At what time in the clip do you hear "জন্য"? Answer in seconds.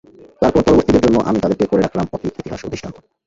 1.05-1.17